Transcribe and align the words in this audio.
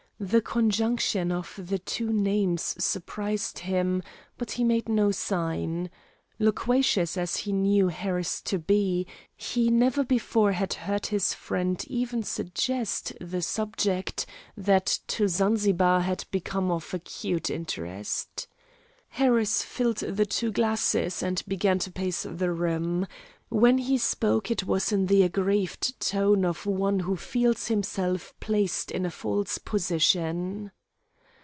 The 0.23 0.39
conjunction 0.39 1.31
of 1.31 1.55
the 1.57 1.79
two 1.79 2.13
names 2.13 2.75
surprised 2.77 3.57
him, 3.57 4.03
but 4.37 4.51
he 4.51 4.63
made 4.63 4.87
no 4.87 5.09
sign. 5.09 5.89
Loquacious 6.37 7.17
as 7.17 7.37
he 7.37 7.51
knew 7.51 7.87
Harris 7.87 8.39
to 8.43 8.59
be, 8.59 9.07
he 9.35 9.71
never 9.71 10.03
before 10.03 10.51
had 10.51 10.75
heard 10.75 11.07
his 11.07 11.33
friend 11.33 11.83
even 11.87 12.21
suggest 12.21 13.13
the 13.19 13.41
subject 13.41 14.27
that 14.55 14.99
to 15.07 15.27
Zanzibar 15.27 16.01
had 16.01 16.25
become 16.29 16.69
of 16.69 16.93
acute 16.93 17.49
interest. 17.49 18.45
Harris 19.09 19.63
filled 19.63 19.97
the 19.97 20.27
two 20.27 20.51
glasses, 20.51 21.23
and 21.23 21.41
began 21.47 21.79
to 21.79 21.91
pace 21.91 22.27
the 22.29 22.51
room. 22.51 23.07
When 23.49 23.79
he 23.79 23.97
spoke 23.97 24.49
it 24.49 24.63
was 24.63 24.93
in 24.93 25.07
the 25.07 25.23
aggrieved 25.23 25.99
tone 25.99 26.45
of 26.45 26.65
one 26.65 26.99
who 27.01 27.17
feels 27.17 27.67
himself 27.67 28.33
placed 28.39 28.89
in 28.91 29.05
a 29.05 29.11
false 29.11 29.57
position. 29.57 30.71